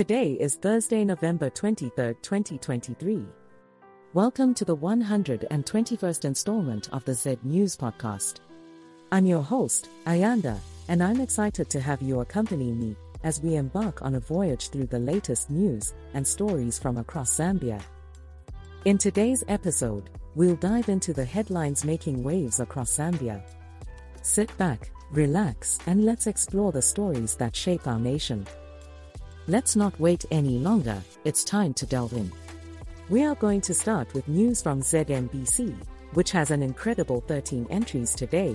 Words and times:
Today 0.00 0.32
is 0.40 0.56
Thursday, 0.56 1.04
November 1.04 1.50
23, 1.50 2.14
2023. 2.22 3.22
Welcome 4.14 4.54
to 4.54 4.64
the 4.64 4.74
121st 4.74 6.24
installment 6.24 6.88
of 6.94 7.04
the 7.04 7.12
Z 7.12 7.36
News 7.42 7.76
Podcast. 7.76 8.36
I'm 9.12 9.26
your 9.26 9.42
host, 9.42 9.90
Ayanda, 10.06 10.58
and 10.88 11.02
I'm 11.02 11.20
excited 11.20 11.68
to 11.68 11.82
have 11.82 12.00
you 12.00 12.20
accompany 12.20 12.72
me 12.72 12.96
as 13.24 13.42
we 13.42 13.56
embark 13.56 14.00
on 14.00 14.14
a 14.14 14.20
voyage 14.20 14.70
through 14.70 14.86
the 14.86 14.98
latest 14.98 15.50
news 15.50 15.92
and 16.14 16.26
stories 16.26 16.78
from 16.78 16.96
across 16.96 17.36
Zambia. 17.36 17.82
In 18.86 18.96
today's 18.96 19.44
episode, 19.48 20.08
we'll 20.34 20.56
dive 20.56 20.88
into 20.88 21.12
the 21.12 21.26
headlines 21.26 21.84
making 21.84 22.22
waves 22.22 22.58
across 22.58 22.96
Zambia. 22.96 23.42
Sit 24.22 24.56
back, 24.56 24.92
relax, 25.12 25.78
and 25.86 26.06
let's 26.06 26.26
explore 26.26 26.72
the 26.72 26.80
stories 26.80 27.34
that 27.34 27.54
shape 27.54 27.86
our 27.86 27.98
nation. 27.98 28.46
Let's 29.50 29.74
not 29.74 29.98
wait 29.98 30.24
any 30.30 30.60
longer, 30.60 31.02
it's 31.24 31.42
time 31.42 31.74
to 31.74 31.84
delve 31.84 32.12
in. 32.12 32.30
We 33.08 33.24
are 33.24 33.34
going 33.34 33.60
to 33.62 33.74
start 33.74 34.14
with 34.14 34.28
news 34.28 34.62
from 34.62 34.80
ZNBC, 34.80 35.74
which 36.12 36.30
has 36.30 36.52
an 36.52 36.62
incredible 36.62 37.20
13 37.26 37.66
entries 37.68 38.14
today. 38.14 38.54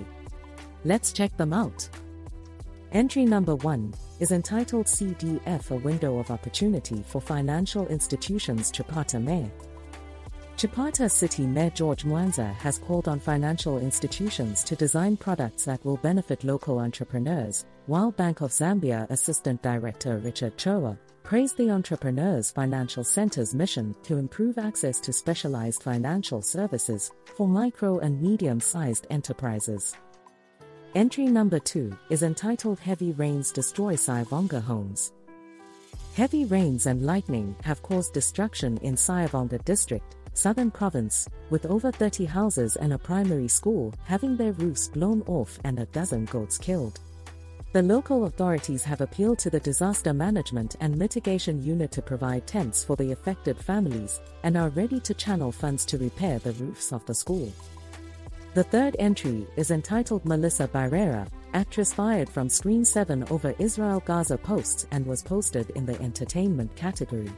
Let's 0.85 1.11
check 1.11 1.35
them 1.35 1.51
out. 1.51 1.89
Entry 2.93 3.25
number 3.25 3.57
1 3.57 3.93
is 4.21 4.31
entitled 4.31 4.85
CDF 4.85 5.69
A 5.71 5.75
Window 5.75 6.17
of 6.17 6.31
Opportunity 6.31 7.03
for 7.05 7.19
Financial 7.19 7.85
Institutions 7.87 8.71
Chipata 8.71 9.21
Mayor. 9.21 9.51
Chipata 10.57 11.11
City 11.11 11.45
Mayor 11.45 11.69
George 11.71 12.03
Mwanza 12.03 12.53
has 12.55 12.77
called 12.77 13.09
on 13.09 13.19
financial 13.19 13.77
institutions 13.77 14.63
to 14.63 14.73
design 14.73 15.17
products 15.17 15.65
that 15.65 15.83
will 15.83 15.97
benefit 15.97 16.45
local 16.45 16.79
entrepreneurs, 16.79 17.65
while 17.87 18.11
Bank 18.11 18.39
of 18.39 18.51
Zambia 18.51 19.05
Assistant 19.09 19.61
Director 19.61 20.17
Richard 20.19 20.57
Choa 20.57 20.97
praised 21.23 21.57
the 21.57 21.69
Entrepreneurs 21.69 22.51
Financial 22.51 23.03
Center's 23.03 23.53
mission 23.53 23.93
to 24.03 24.15
improve 24.15 24.57
access 24.57 25.01
to 25.01 25.11
specialized 25.11 25.83
financial 25.83 26.41
services 26.41 27.11
for 27.35 27.49
micro 27.49 27.99
and 27.99 28.21
medium 28.21 28.61
sized 28.61 29.07
enterprises. 29.09 29.97
Entry 30.95 31.25
number 31.25 31.59
2 31.59 31.97
is 32.09 32.23
entitled 32.23 32.79
Heavy 32.79 33.11
Rains 33.11 33.51
Destroy 33.51 33.95
Siavonga 33.95 34.61
Homes. 34.61 35.11
Heavy 36.15 36.45
rains 36.45 36.85
and 36.85 37.05
lightning 37.05 37.57
have 37.65 37.83
caused 37.83 38.13
destruction 38.13 38.77
in 38.77 38.95
Siavonga 38.95 39.61
district, 39.65 40.15
Southern 40.35 40.69
Province, 40.69 41.27
with 41.49 41.65
over 41.65 41.91
30 41.91 42.25
houses 42.25 42.75
and 42.75 42.93
a 42.93 42.97
primary 42.97 43.47
school 43.47 43.93
having 44.03 44.35
their 44.35 44.51
roofs 44.53 44.89
blown 44.89 45.21
off 45.23 45.57
and 45.63 45.79
a 45.79 45.85
dozen 45.87 46.25
goats 46.25 46.57
killed. 46.57 46.99
The 47.71 47.81
local 47.81 48.25
authorities 48.25 48.83
have 48.83 49.01
appealed 49.01 49.39
to 49.39 49.49
the 49.49 49.59
Disaster 49.59 50.13
Management 50.13 50.75
and 50.79 50.95
Mitigation 50.97 51.61
Unit 51.61 51.91
to 51.91 52.01
provide 52.01 52.47
tents 52.47 52.85
for 52.85 52.95
the 52.95 53.11
affected 53.11 53.57
families 53.57 54.21
and 54.43 54.55
are 54.55 54.69
ready 54.69 54.99
to 55.01 55.13
channel 55.13 55.51
funds 55.51 55.83
to 55.85 55.97
repair 55.97 56.39
the 56.39 56.53
roofs 56.53 56.93
of 56.93 57.05
the 57.05 57.15
school. 57.15 57.51
The 58.53 58.63
third 58.63 58.95
entry 58.99 59.45
is 59.57 59.71
entitled 59.71 60.23
Melissa 60.23 60.69
Barrera, 60.69 61.27
actress 61.53 61.93
fired 61.93 62.29
from 62.29 62.47
Scream 62.47 62.85
7 62.85 63.25
over 63.29 63.53
Israel 63.59 64.01
Gaza 64.05 64.37
posts 64.37 64.87
and 64.91 65.05
was 65.05 65.21
posted 65.21 65.71
in 65.71 65.85
the 65.85 66.01
entertainment 66.01 66.73
category. 66.77 67.29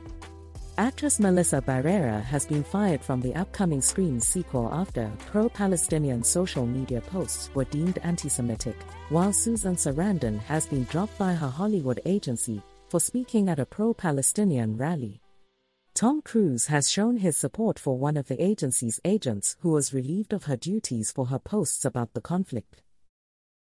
Actress 0.80 1.20
Melissa 1.20 1.59
Barrera 1.59 2.22
has 2.25 2.45
been 2.45 2.64
fired 2.64 3.02
from 3.02 3.20
the 3.20 3.33
upcoming 3.33 3.81
Scream 3.81 4.20
sequel 4.20 4.70
after 4.72 5.11
pro 5.25 5.50
Palestinian 5.50 6.23
social 6.23 6.67
media 6.67 7.02
posts 7.02 7.50
were 7.56 7.64
deemed 7.66 7.97
anti 8.03 8.30
Semitic, 8.30 8.75
while 9.09 9.33
Susan 9.33 9.75
Sarandon 9.75 10.38
has 10.42 10.67
been 10.67 10.83
dropped 10.83 11.17
by 11.17 11.33
her 11.33 11.48
Hollywood 11.48 12.00
agency 12.05 12.61
for 12.89 13.00
speaking 13.00 13.50
at 13.50 13.58
a 13.58 13.66
pro 13.66 13.92
Palestinian 13.95 14.78
rally. 14.78 15.20
Tom 15.95 16.22
Cruise 16.22 16.67
has 16.67 16.92
shown 16.92 17.17
his 17.17 17.36
support 17.36 17.80
for 17.80 17.98
one 17.98 18.16
of 18.16 18.28
the 18.28 18.39
agency's 18.39 19.00
agents 19.03 19.58
who 19.61 19.70
was 19.70 19.95
relieved 19.95 20.31
of 20.31 20.44
her 20.44 20.58
duties 20.58 21.11
for 21.11 21.25
her 21.25 21.39
posts 21.39 21.86
about 21.86 22.14
the 22.14 22.21
conflict. 22.21 22.83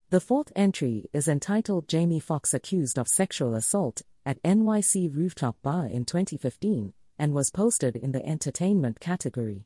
The 0.10 0.20
fourth 0.20 0.52
entry 0.56 1.06
is 1.14 1.28
entitled 1.28 1.88
Jamie 1.88 2.20
Foxx 2.20 2.52
accused 2.52 2.98
of 2.98 3.08
sexual 3.08 3.54
assault 3.54 4.02
at 4.26 4.42
NYC 4.44 5.16
Rooftop 5.16 5.62
Bar 5.62 5.88
in 5.88 6.06
2015 6.06 6.94
and 7.20 7.34
was 7.34 7.52
posted 7.52 7.96
in 7.96 8.12
the 8.12 8.26
entertainment 8.26 9.00
category. 9.00 9.66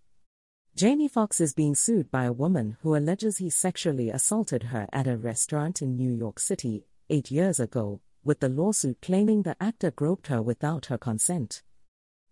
Jamie 0.75 1.07
Foxx 1.07 1.41
is 1.41 1.53
being 1.53 1.75
sued 1.75 2.11
by 2.11 2.25
a 2.25 2.31
woman 2.31 2.77
who 2.81 2.95
alleges 2.95 3.37
he 3.37 3.49
sexually 3.49 4.09
assaulted 4.09 4.63
her 4.63 4.87
at 4.93 5.07
a 5.07 5.17
restaurant 5.17 5.81
in 5.81 5.95
New 5.95 6.13
York 6.13 6.39
City 6.39 6.85
eight 7.09 7.31
years 7.31 7.59
ago, 7.59 8.01
with 8.23 8.39
the 8.39 8.49
lawsuit 8.49 9.01
claiming 9.01 9.43
the 9.43 9.55
actor 9.61 9.91
groped 9.91 10.27
her 10.27 10.41
without 10.41 10.87
her 10.87 10.97
consent. 10.97 11.63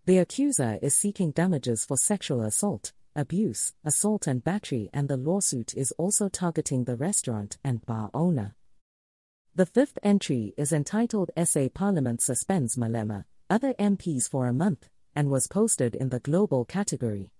The 0.04 0.18
accuser 0.18 0.78
is 0.80 0.96
seeking 0.96 1.32
damages 1.32 1.84
for 1.84 1.96
sexual 1.96 2.42
assault, 2.42 2.92
abuse, 3.14 3.74
assault, 3.84 4.26
and 4.26 4.42
battery, 4.42 4.88
and 4.94 5.08
the 5.08 5.16
lawsuit 5.16 5.74
is 5.74 5.92
also 5.98 6.28
targeting 6.28 6.84
the 6.84 6.96
restaurant 6.96 7.58
and 7.64 7.84
bar 7.84 8.10
owner. 8.14 8.54
The 9.58 9.66
fifth 9.66 9.98
entry 10.04 10.54
is 10.56 10.72
entitled 10.72 11.32
SA 11.44 11.70
Parliament 11.74 12.20
Suspends 12.20 12.76
Malema, 12.76 13.24
Other 13.50 13.74
MPs 13.74 14.30
for 14.30 14.46
a 14.46 14.52
Month, 14.52 14.88
and 15.16 15.30
was 15.30 15.48
posted 15.48 15.96
in 15.96 16.10
the 16.10 16.20
Global 16.20 16.64
category. 16.64 17.32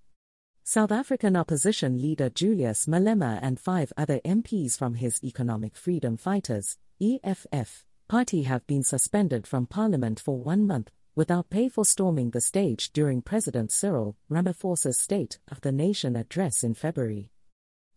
South 0.64 0.90
African 0.90 1.36
opposition 1.36 2.02
leader 2.02 2.28
Julius 2.28 2.86
Malema 2.86 3.38
and 3.40 3.60
five 3.60 3.92
other 3.96 4.18
MPs 4.24 4.76
from 4.76 4.94
his 4.94 5.22
Economic 5.22 5.76
Freedom 5.76 6.16
Fighters, 6.16 6.76
EFF, 7.00 7.84
party 8.08 8.42
have 8.42 8.66
been 8.66 8.82
suspended 8.82 9.46
from 9.46 9.66
parliament 9.66 10.18
for 10.18 10.40
one 10.40 10.66
month, 10.66 10.90
without 11.14 11.50
pay 11.50 11.68
for 11.68 11.84
storming 11.84 12.30
the 12.30 12.40
stage 12.40 12.90
during 12.92 13.22
President 13.22 13.70
Cyril 13.70 14.16
Ramaphosa's 14.28 14.98
State 14.98 15.38
of 15.52 15.60
the 15.60 15.70
Nation 15.70 16.16
address 16.16 16.64
in 16.64 16.74
February. 16.74 17.30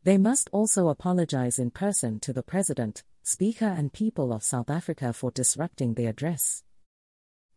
They 0.04 0.20
must 0.20 0.48
also 0.52 0.90
apologize 0.90 1.58
in 1.58 1.72
person 1.72 2.20
to 2.20 2.34
the 2.34 2.44
President, 2.44 3.04
Speaker, 3.24 3.66
and 3.66 3.94
people 3.94 4.34
of 4.34 4.44
South 4.44 4.70
Africa 4.70 5.14
for 5.14 5.30
disrupting 5.32 5.94
the 5.94 6.08
address. 6.08 6.64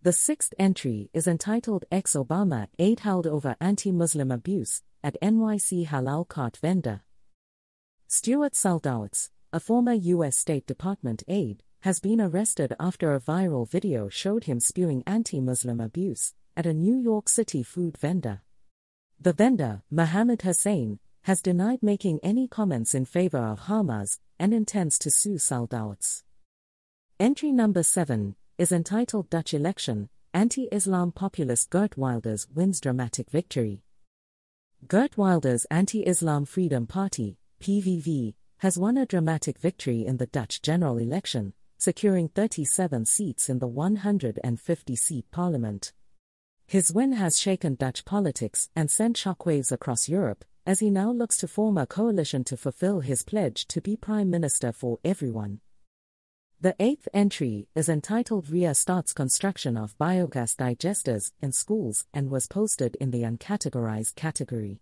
The 0.02 0.12
sixth 0.12 0.52
entry 0.58 1.08
is 1.14 1.26
entitled 1.26 1.86
Ex 1.90 2.14
Obama 2.14 2.68
Aide 2.78 3.00
Held 3.00 3.26
Over 3.26 3.56
Anti 3.60 3.90
Muslim 3.90 4.30
Abuse 4.30 4.82
at 5.02 5.16
NYC 5.22 5.86
Halal 5.86 6.28
Cart 6.28 6.58
Vendor. 6.58 7.00
Stuart 8.06 8.52
Seldowitz, 8.52 9.30
a 9.52 9.60
former 9.60 9.94
U.S. 9.94 10.36
State 10.36 10.66
Department 10.66 11.22
aide, 11.28 11.62
has 11.80 12.00
been 12.00 12.20
arrested 12.20 12.76
after 12.78 13.14
a 13.14 13.20
viral 13.20 13.66
video 13.66 14.10
showed 14.10 14.44
him 14.44 14.60
spewing 14.60 15.02
anti 15.06 15.40
Muslim 15.40 15.80
abuse 15.80 16.34
at 16.56 16.66
a 16.66 16.74
New 16.74 16.96
York 16.96 17.28
City 17.28 17.62
food 17.62 17.96
vendor. 17.96 18.42
The 19.18 19.32
vendor, 19.32 19.82
Mohammed 19.90 20.42
Hussein, 20.42 20.98
has 21.24 21.40
denied 21.40 21.82
making 21.82 22.20
any 22.22 22.46
comments 22.46 22.94
in 22.94 23.04
favor 23.04 23.38
of 23.38 23.60
Hamas 23.60 24.18
and 24.38 24.52
intends 24.52 24.98
to 24.98 25.10
sue 25.10 25.36
Seldowitz. 25.36 26.22
Entry 27.18 27.50
number 27.50 27.82
7 27.82 28.36
is 28.58 28.70
entitled 28.70 29.30
Dutch 29.30 29.54
Election 29.54 30.10
Anti 30.34 30.68
Islam 30.70 31.12
populist 31.12 31.70
Geert 31.70 31.96
Wilders 31.96 32.46
wins 32.52 32.78
dramatic 32.78 33.30
victory. 33.30 33.82
Geert 34.86 35.16
Wilders' 35.16 35.64
Anti 35.70 36.02
Islam 36.02 36.44
Freedom 36.44 36.86
Party, 36.86 37.38
PVV, 37.60 38.34
has 38.58 38.76
won 38.76 38.98
a 38.98 39.06
dramatic 39.06 39.58
victory 39.58 40.04
in 40.04 40.18
the 40.18 40.26
Dutch 40.26 40.60
general 40.60 40.98
election, 40.98 41.54
securing 41.78 42.28
37 42.28 43.06
seats 43.06 43.48
in 43.48 43.60
the 43.60 43.66
150 43.66 44.96
seat 44.96 45.24
parliament. 45.30 45.92
His 46.66 46.92
win 46.92 47.12
has 47.12 47.40
shaken 47.40 47.76
Dutch 47.76 48.04
politics 48.04 48.68
and 48.76 48.90
sent 48.90 49.16
shockwaves 49.16 49.72
across 49.72 50.08
Europe, 50.08 50.44
as 50.66 50.80
he 50.80 50.90
now 50.90 51.10
looks 51.10 51.36
to 51.36 51.48
form 51.48 51.76
a 51.76 51.86
coalition 51.86 52.42
to 52.44 52.56
fulfill 52.56 53.00
his 53.00 53.22
pledge 53.22 53.66
to 53.66 53.80
be 53.80 53.96
Prime 53.96 54.30
Minister 54.30 54.72
for 54.72 54.98
everyone. 55.04 55.60
The 56.60 56.74
eighth 56.80 57.08
entry 57.12 57.68
is 57.74 57.90
entitled 57.90 58.48
REA 58.48 58.72
starts 58.72 59.12
construction 59.12 59.76
of 59.76 59.98
biogas 59.98 60.56
digesters 60.56 61.32
in 61.42 61.52
schools 61.52 62.06
and 62.14 62.30
was 62.30 62.46
posted 62.46 62.96
in 62.96 63.10
the 63.10 63.22
uncategorized 63.22 64.14
category. 64.14 64.80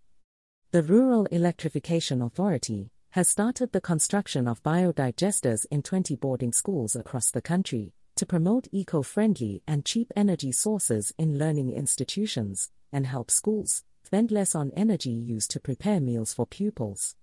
The 0.71 0.83
Rural 0.83 1.25
Electrification 1.25 2.21
Authority 2.21 2.89
has 3.09 3.27
started 3.27 3.73
the 3.73 3.81
construction 3.81 4.47
of 4.47 4.63
biodigesters 4.63 5.65
in 5.69 5.83
20 5.83 6.15
boarding 6.15 6.53
schools 6.53 6.95
across 6.95 7.29
the 7.31 7.41
country 7.41 7.91
to 8.15 8.25
promote 8.25 8.67
eco 8.71 9.01
friendly 9.01 9.61
and 9.67 9.83
cheap 9.83 10.11
energy 10.15 10.51
sources 10.53 11.13
in 11.17 11.37
learning 11.37 11.73
institutions 11.73 12.71
and 12.91 13.05
help 13.05 13.29
schools 13.29 13.83
spend 14.13 14.29
less 14.29 14.53
on 14.53 14.71
energy 14.77 15.09
used 15.09 15.49
to 15.49 15.59
prepare 15.59 15.99
meals 15.99 16.35
for 16.35 16.45
pupils. 16.45 17.15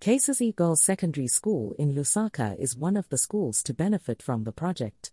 Kasisi 0.00 0.54
Girls 0.54 0.80
Secondary 0.80 1.26
School 1.26 1.74
in 1.76 1.92
Lusaka 1.92 2.56
is 2.56 2.76
one 2.76 2.96
of 2.96 3.08
the 3.08 3.18
schools 3.18 3.64
to 3.64 3.74
benefit 3.74 4.22
from 4.22 4.44
the 4.44 4.52
project. 4.52 5.10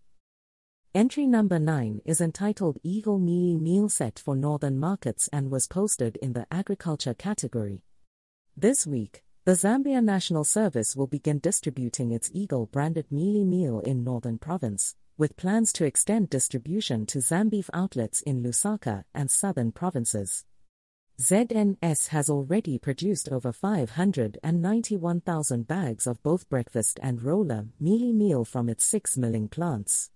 Entry 0.94 1.26
number 1.26 1.58
9 1.58 2.02
is 2.06 2.22
entitled 2.22 2.78
Eagle 2.84 3.18
Mealie 3.18 3.60
Meal 3.60 3.90
Set 3.90 4.20
for 4.20 4.36
Northern 4.36 4.78
Markets 4.78 5.28
and 5.34 5.50
was 5.50 5.66
posted 5.66 6.18
in 6.18 6.34
the 6.34 6.46
Agriculture 6.52 7.16
category. 7.16 7.82
This 8.56 8.86
week, 8.86 9.24
the 9.44 9.54
Zambia 9.54 10.04
National 10.04 10.44
Service 10.44 10.96
will 10.96 11.08
begin 11.08 11.40
distributing 11.40 12.12
its 12.12 12.30
Eagle 12.32 12.68
branded 12.68 13.08
mealie 13.12 13.44
meal 13.44 13.80
in 13.80 14.04
Northern 14.04 14.38
Province, 14.38 14.94
with 15.18 15.36
plans 15.36 15.74
to 15.74 15.84
extend 15.84 16.30
distribution 16.30 17.08
to 17.08 17.18
Zambeef 17.18 17.72
outlets 17.74 18.22
in 18.22 18.44
Lusaka 18.44 19.06
and 19.16 19.32
southern 19.32 19.72
provinces. 19.72 20.46
ZNS 21.20 22.10
has 22.10 22.30
already 22.30 22.78
produced 22.78 23.28
over 23.30 23.52
591,000 23.52 25.68
bags 25.68 26.06
of 26.06 26.22
both 26.22 26.48
breakfast 26.48 27.00
and 27.02 27.24
roller 27.24 27.66
mealie 27.82 28.14
meal 28.14 28.46
from 28.46 28.70
its 28.70 28.86
six 28.86 29.18
milling 29.18 29.48
plants. 29.48 30.12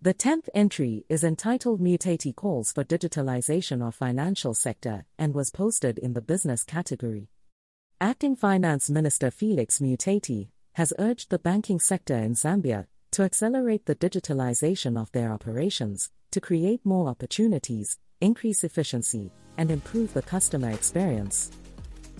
The 0.00 0.14
10th 0.14 0.48
entry 0.54 1.04
is 1.10 1.24
entitled 1.24 1.82
Mutati 1.82 2.34
Calls 2.34 2.72
for 2.72 2.84
Digitalization 2.84 3.86
of 3.86 3.94
Financial 3.94 4.54
Sector 4.54 5.04
and 5.18 5.34
was 5.34 5.50
posted 5.50 5.98
in 5.98 6.14
the 6.14 6.22
business 6.22 6.64
category. 6.64 7.28
Acting 8.00 8.34
Finance 8.34 8.88
Minister 8.88 9.30
Felix 9.30 9.78
Mutati 9.78 10.48
has 10.72 10.94
urged 10.98 11.28
the 11.28 11.38
banking 11.38 11.80
sector 11.80 12.16
in 12.16 12.32
Zambia 12.32 12.86
to 13.10 13.24
accelerate 13.24 13.84
the 13.84 13.94
digitalization 13.94 14.98
of 14.98 15.12
their 15.12 15.30
operations, 15.30 16.10
to 16.30 16.40
create 16.40 16.86
more 16.86 17.08
opportunities, 17.08 17.98
increase 18.20 18.64
efficiency, 18.64 19.30
and 19.56 19.70
improve 19.70 20.12
the 20.14 20.22
customer 20.22 20.70
experience. 20.70 21.50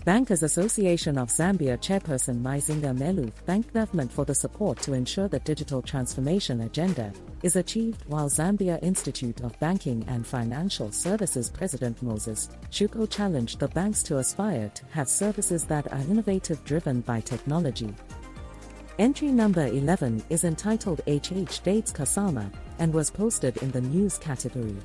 Bankers 0.04 0.42
Association 0.42 1.18
of 1.18 1.28
Zambia 1.28 1.76
chairperson 1.76 2.40
Mizinga 2.40 2.96
Melu 2.96 3.30
thanked 3.44 3.74
government 3.74 4.10
for 4.10 4.24
the 4.24 4.34
support 4.34 4.78
to 4.80 4.94
ensure 4.94 5.28
the 5.28 5.40
digital 5.40 5.82
transformation 5.82 6.62
agenda 6.62 7.12
is 7.42 7.56
achieved 7.56 8.04
while 8.06 8.30
Zambia 8.30 8.82
Institute 8.82 9.40
of 9.42 9.58
Banking 9.60 10.04
and 10.08 10.26
Financial 10.26 10.90
Services 10.90 11.50
President 11.50 12.00
Moses 12.02 12.48
Shuko 12.70 13.10
challenged 13.10 13.58
the 13.58 13.68
banks 13.68 14.02
to 14.04 14.18
aspire 14.18 14.70
to 14.74 14.84
have 14.86 15.08
services 15.08 15.64
that 15.64 15.92
are 15.92 16.00
innovative 16.00 16.64
driven 16.64 17.02
by 17.02 17.20
technology. 17.20 17.94
Entry 18.98 19.28
number 19.28 19.66
11 19.66 20.24
is 20.30 20.44
entitled 20.44 21.00
HH 21.06 21.62
Dates 21.62 21.92
Kasama 21.92 22.50
and 22.78 22.94
was 22.94 23.10
posted 23.10 23.56
in 23.58 23.70
the 23.72 23.80
news 23.80 24.16
category. 24.16 24.76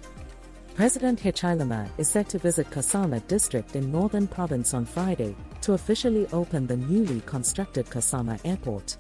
President 0.75 1.19
Hichilema 1.19 1.87
is 1.99 2.09
set 2.09 2.27
to 2.29 2.39
visit 2.39 2.67
Kasama 2.71 3.25
district 3.27 3.75
in 3.75 3.91
Northern 3.91 4.25
Province 4.25 4.73
on 4.73 4.85
Friday 4.85 5.35
to 5.61 5.73
officially 5.73 6.25
open 6.33 6.65
the 6.65 6.77
newly 6.77 7.21
constructed 7.27 7.85
Kasama 7.85 8.39
Airport. 8.43 8.97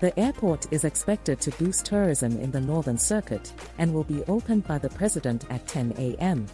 The 0.00 0.18
airport 0.20 0.70
is 0.70 0.84
expected 0.84 1.40
to 1.40 1.52
boost 1.52 1.86
tourism 1.86 2.38
in 2.38 2.50
the 2.50 2.60
Northern 2.60 2.98
Circuit 2.98 3.50
and 3.78 3.94
will 3.94 4.04
be 4.04 4.22
opened 4.24 4.66
by 4.66 4.76
the 4.76 4.90
President 4.90 5.46
at 5.48 5.66
10 5.66 5.94
a.m. 5.96 6.46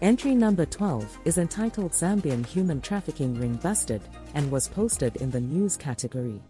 Entry 0.00 0.34
number 0.34 0.64
12 0.64 1.18
is 1.26 1.36
entitled 1.36 1.92
Zambian 1.92 2.46
Human 2.46 2.80
Trafficking 2.80 3.34
Ring 3.34 3.56
Busted 3.56 4.00
and 4.32 4.50
was 4.50 4.68
posted 4.68 5.16
in 5.16 5.30
the 5.30 5.40
news 5.40 5.76
category. 5.76 6.40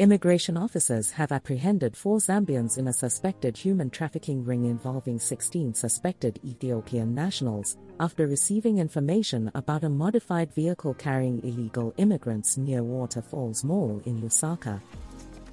Immigration 0.00 0.56
officers 0.56 1.12
have 1.12 1.30
apprehended 1.30 1.96
four 1.96 2.18
Zambians 2.18 2.78
in 2.78 2.88
a 2.88 2.92
suspected 2.92 3.56
human 3.56 3.90
trafficking 3.90 4.44
ring 4.44 4.64
involving 4.64 5.20
16 5.20 5.72
suspected 5.72 6.40
Ethiopian 6.44 7.14
nationals, 7.14 7.76
after 8.00 8.26
receiving 8.26 8.78
information 8.78 9.52
about 9.54 9.84
a 9.84 9.88
modified 9.88 10.52
vehicle 10.52 10.94
carrying 10.94 11.38
illegal 11.44 11.94
immigrants 11.96 12.58
near 12.58 12.82
Waterfalls 12.82 13.62
Mall 13.62 14.02
in 14.04 14.20
Lusaka. 14.20 14.82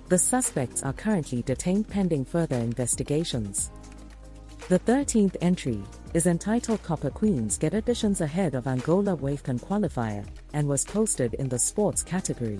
The 0.09 0.17
suspects 0.17 0.81
are 0.81 0.93
currently 0.93 1.43
detained 1.43 1.87
pending 1.87 2.25
further 2.25 2.57
investigations. 2.57 3.69
The 4.69 4.79
13th 4.79 5.35
entry 5.41 5.83
is 6.15 6.25
entitled 6.25 6.81
Copper 6.81 7.11
Queens 7.11 7.59
Get 7.59 7.75
Additions 7.75 8.21
Ahead 8.21 8.55
of 8.55 8.65
Angola 8.65 9.15
WAFCON 9.15 9.59
Qualifier 9.59 10.25
and 10.53 10.67
was 10.67 10.83
posted 10.83 11.35
in 11.35 11.47
the 11.47 11.59
sports 11.59 12.01
category. 12.01 12.59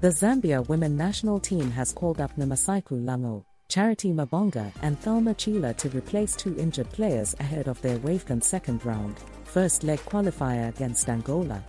The 0.00 0.10
Zambia 0.10 0.64
women 0.68 0.96
national 0.96 1.40
team 1.40 1.72
has 1.72 1.92
called 1.92 2.20
up 2.20 2.30
Namasaiku 2.36 3.04
Lango, 3.04 3.44
Charity 3.66 4.12
Mabonga, 4.12 4.72
and 4.82 4.96
Thelma 5.00 5.34
Chila 5.34 5.76
to 5.76 5.88
replace 5.88 6.36
two 6.36 6.56
injured 6.56 6.88
players 6.90 7.34
ahead 7.40 7.66
of 7.66 7.82
their 7.82 7.98
WAFCON 7.98 8.40
second 8.40 8.86
round, 8.86 9.16
first 9.42 9.82
leg 9.82 9.98
qualifier 10.06 10.68
against 10.68 11.08
Angola. 11.08 11.64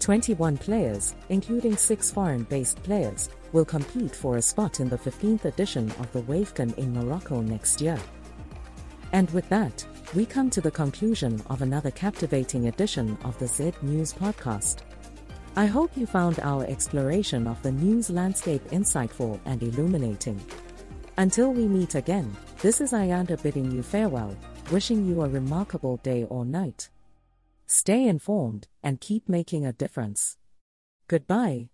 21 0.00 0.58
players, 0.58 1.14
including 1.30 1.78
six 1.78 2.10
foreign 2.10 2.42
based 2.42 2.82
players, 2.82 3.30
will 3.52 3.64
compete 3.64 4.14
for 4.14 4.36
a 4.36 4.42
spot 4.42 4.80
in 4.80 4.90
the 4.90 4.98
15th 4.98 5.46
edition 5.46 5.90
of 5.92 6.12
the 6.12 6.20
WAFCON 6.24 6.76
in 6.76 6.92
Morocco 6.92 7.40
next 7.40 7.80
year. 7.80 7.98
And 9.14 9.30
with 9.30 9.48
that, 9.48 9.82
we 10.14 10.26
come 10.26 10.50
to 10.50 10.60
the 10.60 10.70
conclusion 10.70 11.42
of 11.48 11.62
another 11.62 11.90
captivating 11.90 12.68
edition 12.68 13.16
of 13.24 13.38
the 13.38 13.46
Z 13.46 13.72
News 13.80 14.12
Podcast. 14.12 14.82
I 15.58 15.64
hope 15.64 15.96
you 15.96 16.04
found 16.04 16.38
our 16.40 16.64
exploration 16.66 17.46
of 17.46 17.62
the 17.62 17.72
news 17.72 18.10
landscape 18.10 18.62
insightful 18.72 19.40
and 19.46 19.62
illuminating. 19.62 20.38
Until 21.16 21.50
we 21.50 21.66
meet 21.66 21.94
again, 21.94 22.36
this 22.60 22.82
is 22.82 22.92
Ayanda 22.92 23.42
bidding 23.42 23.70
you 23.70 23.82
farewell, 23.82 24.36
wishing 24.70 25.06
you 25.06 25.22
a 25.22 25.28
remarkable 25.28 25.96
day 26.02 26.24
or 26.24 26.44
night. 26.44 26.90
Stay 27.66 28.06
informed 28.06 28.68
and 28.82 29.00
keep 29.00 29.30
making 29.30 29.64
a 29.64 29.72
difference. 29.72 30.36
Goodbye. 31.08 31.70